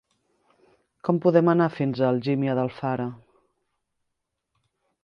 Com 1.09 1.19
podem 1.25 1.51
anar 1.53 1.67
fins 1.75 2.01
a 2.05 2.09
Algímia 2.15 2.57
d'Alfara? 2.61 3.07